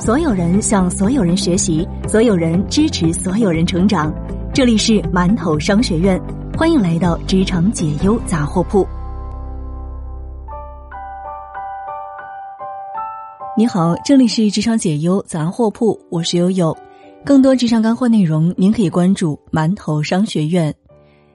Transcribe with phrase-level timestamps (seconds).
[0.00, 4.10] 所有人向所有人学习，所有人支持所有人成长。
[4.50, 6.18] 这里是馒头商学院，
[6.56, 8.88] 欢迎来到职场解忧杂货铺。
[13.54, 16.74] 你好，这里是职场解忧杂货铺，我是悠悠。
[17.22, 20.74] 更多职场干货内容，您可以关注馒头商学院。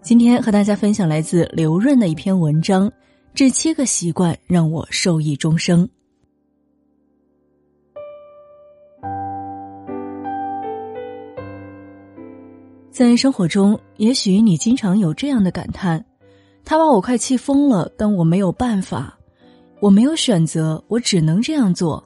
[0.00, 2.90] 今天和大家分享来自刘润的一篇文章：
[3.34, 5.86] 这七个习惯让我受益终生。
[12.96, 16.02] 在生活中，也许你经常有这样的感叹
[16.64, 19.14] ：“他把我快气疯了，但我没有办法，
[19.80, 22.02] 我没有选择，我只能这样做。”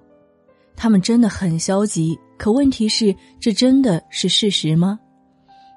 [0.75, 4.99] 他们真的很消极，可问题是，这真的是事实吗？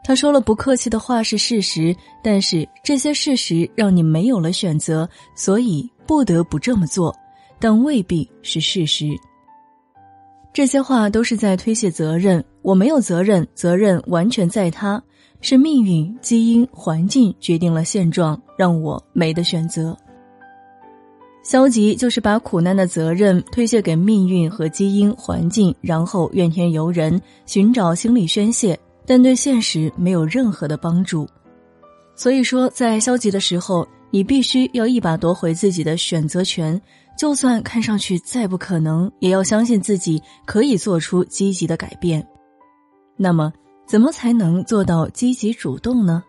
[0.03, 7.15] 他说了不客气的话是事实，但是这些事实让你没有了选择，所以不得不这么做，
[7.59, 9.09] 但未必是事实。
[10.53, 12.43] 这些话都是在推卸责任。
[12.61, 15.01] 我没有责任，责任完全在他，
[15.41, 19.97] 是命运、基因、环境决定了现状，让我没得选择。
[21.43, 31.27] 消极就是把苦难的责任推卸给命运和基因、环境，然后怨天尤人，寻找心理宣泄，但对现实没有任何的帮助。
[32.15, 36.79] 所以说，在消极的时候，你必须要一把夺回自己的选择权。
[37.17, 42.25] 就算看上去再不可能，也要相信自己可以做出积极的改变。
[43.15, 43.53] 那么，
[43.85, 46.23] 怎么才能做到积极主动呢？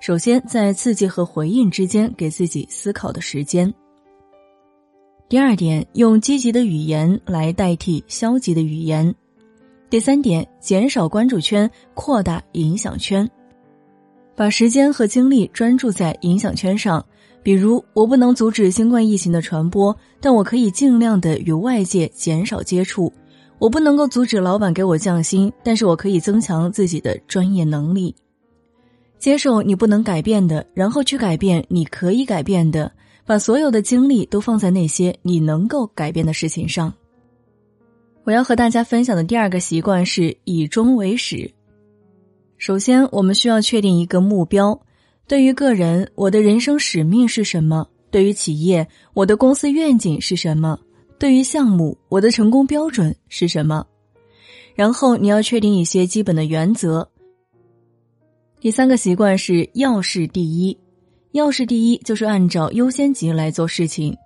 [0.00, 3.72] 首先，在刺激和回应之间给自己思考的时间。
[5.28, 9.14] 第二点，用积极的语言来代替消极的语言。
[9.88, 13.28] 第三点，减少关注圈，扩大影响圈，
[14.36, 17.04] 把时间和精力专注在影响圈上。
[17.42, 23.12] 比如，我不能阻止新冠疫情的传播，但我可以尽量的与外界减少接触。
[23.58, 28.14] 我不能够阻止老板给我降薪，但是我可以增强自己的专业能力。
[29.18, 32.90] 接受你不能改变的，然后去改变你可以改变的，
[33.24, 36.92] 把所有的精力都放在那些你能够改变的事情上。
[38.24, 41.50] 我要和大家分享的第二个习惯是以终为始。
[42.56, 44.80] 首先，我们需要确定一个目标。
[45.26, 47.86] 对于个人，我的人生使命是什么？
[48.10, 50.78] 对于企业，我的公司愿景是什么？
[51.18, 53.86] 对于项目，我的成功标准是什么？
[54.74, 57.08] 然后你要确定一些基本的原则。
[58.60, 60.76] 第三个习惯是要事第一，
[61.32, 64.16] 要事第一就是按照优先级来做事情。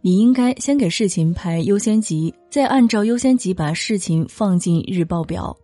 [0.00, 5.56] 你应该先给事情排优先级，再按照优先级把事情放进日报表。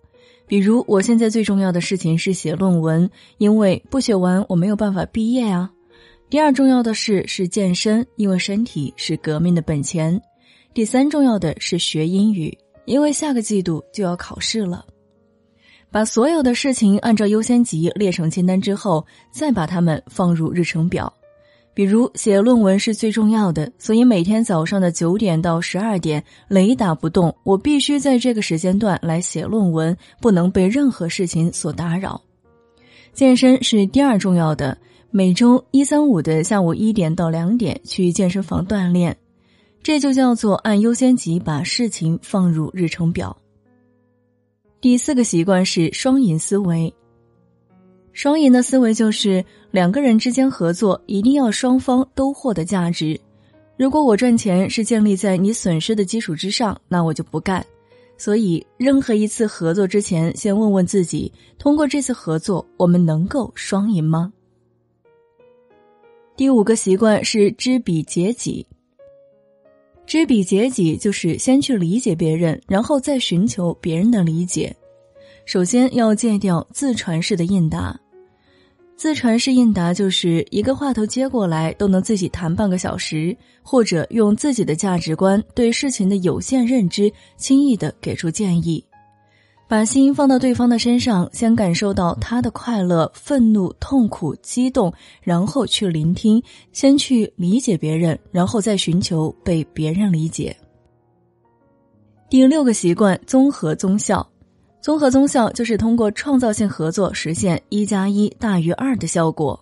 [0.52, 5.72] 比如，我现在最重要的事情是写论文，因为不写完我没有办法毕业啊。
[6.28, 10.20] 第二重要的事是健身，因为身体是革命的本钱。
[10.74, 12.54] 第三重要的是学英语，
[12.84, 14.84] 因为下个季度就要考试了。
[15.90, 21.10] 把所有的事情按照优先级列成清单之后，再把它们放入日程表。
[21.74, 32.20] 比如写论文是最重要的，所以每天早上的九点到十二点雷打不动，我必须在这个时间段来写论文，不能被任何事情所打扰。
[33.14, 34.76] 健身是第二重要的，
[35.10, 39.16] 每周一三五的下午一点到两点去健身房锻炼，
[39.82, 43.34] 这就叫做按优先级把事情放入日程表。
[44.80, 46.92] 第四个习惯是双赢思维。
[48.12, 53.18] 双赢的思维就是两个人之间合作一定要双方都获得价值。
[53.76, 57.64] 如果我赚钱是建立在你损失的基础之上，那我就不干。
[58.18, 64.32] 所以，任何一次合作之前，先问问自己：通过这次合作，我们能够双赢吗？
[66.36, 68.64] 第五个习惯是知彼解己。
[70.06, 74.74] 知彼解己就是先去理解别人，然后再寻求别人的理解。
[75.44, 77.98] 首先要戒掉自传式的应答。
[79.02, 88.84] 自传式应答就是一个话头接过来都能自己谈半个小时，或者用自己的价值观对事情的有限认知轻易的给出建议，
[89.68, 96.40] 把心放到对方的身上，先感受到他的快乐、愤怒、痛苦、激动，然后去聆听，
[96.70, 100.56] 先去理解别人，然后再寻求被别人理解。
[102.30, 104.24] 第六个习惯：综合综效。
[104.82, 109.58] 综合综效就是通过创造性合作实现一加一大于二的效果。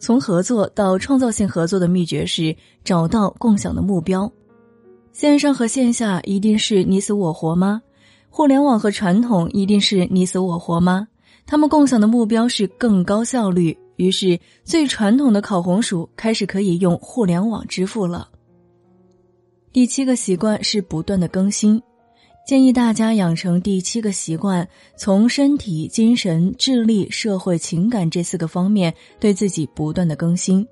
[0.00, 4.30] 从合作到创造性合作的秘诀是找到共享的目标。
[5.12, 7.80] 线上和线下一定是你死我活吗？
[8.28, 11.06] 互联网和传统一定是你死我活吗？
[11.46, 13.78] 他们共享的目标是更高效率。
[13.96, 18.28] 于是，最传统的烤红薯开始可以用互联网支付了。
[19.72, 21.80] 第七个习惯是不断的更新。
[22.44, 30.66] 建议大家养成第七个习惯，从身体、精神、智力、社会、情感这四个方面对自己不断的更新。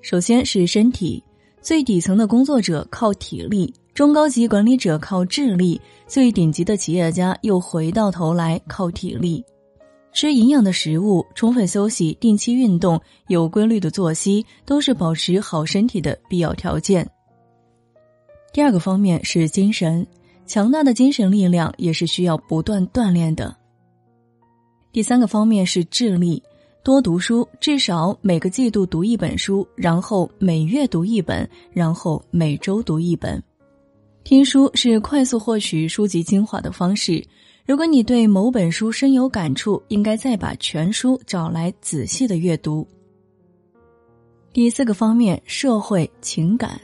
[0.00, 1.22] 首先是身体，
[1.60, 9.44] 最底层的工作者靠体力，中高级管理者靠智力，最顶级的企业家又回到头来靠体力。
[10.12, 17.06] 吃营养的食物，充分休息，定期运动，有规律的作息，都是保持好身体的必要条件。
[18.52, 20.06] 第二个方面是精神。
[20.46, 23.54] 强大的精神力量也是需要不断锻炼的。
[24.92, 26.42] 第三个方面是智力，
[26.82, 33.42] 多读书，至少每个季度读一本书，然后每月读一本，然后每周读一本。
[34.24, 37.22] 听书是快速获取书籍精华的方式。
[37.66, 42.86] 如果你对某本书深有感触，应该再把全书找来仔细的阅读。
[44.52, 46.80] 第四个方面，社会情感。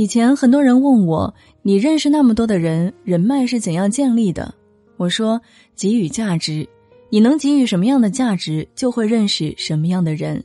[0.00, 1.34] 以前很多人问我。
[1.60, 4.54] 你认识那么多的人，人脉是怎样建立的？
[4.96, 5.38] 我说，
[5.76, 6.66] 给予价值，
[7.10, 10.42] 你能给予什么样的价值，就会认识什么样的人。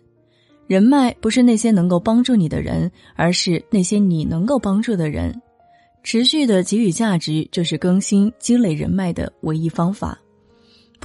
[0.68, 5.34] 人脉不是那些能够帮助你的人，而是那些你能够帮助的人。
[6.04, 10.20] 持续的给予价值，就是更新、积累人脉的唯一方法。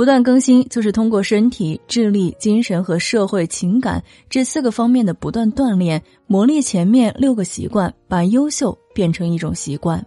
[0.01, 10.03] 不断更新，就是通过身体、智力、精神和社会情感这四个方面的不断锻炼，磨砺前面六个习惯，把优秀变成一种习惯。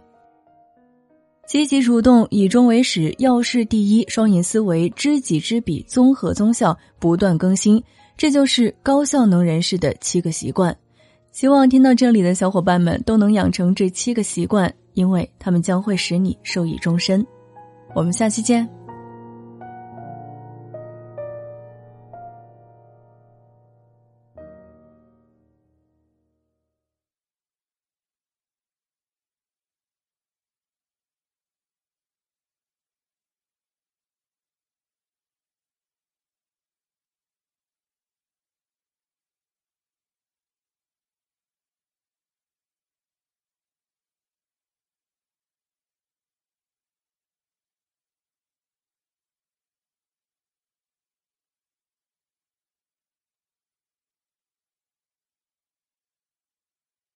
[1.46, 7.80] 积极主动，以终为始，要事第一，双赢思维，知己知彼，综合综效，不断更新，
[8.16, 10.76] 这就是高效能人士的七个习惯。
[11.30, 17.24] 希望听到这里的小伙伴们都能养成这七个习惯，因为他们将会使你受益终身。
[17.94, 18.68] 我们下期见。